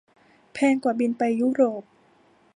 [0.53, 1.83] แพงกว่าบิน ไปยุโรป